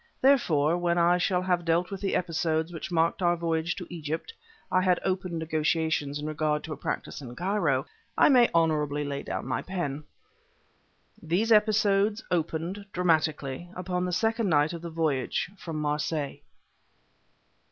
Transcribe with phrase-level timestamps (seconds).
[0.19, 4.33] Therefore, when I shall have dealt with the episodes which marked our voyage to Egypt
[4.71, 7.85] I had opened negotiations in regard to a practice in Cairo
[8.17, 10.03] I may honorably lay down my pen.
[11.21, 16.39] These episodes opened, dramatically, upon the second night of the voyage from Marseilles.